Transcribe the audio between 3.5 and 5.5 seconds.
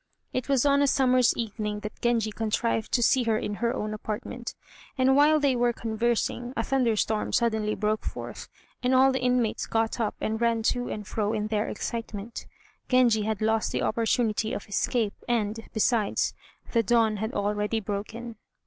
her own apartment, and while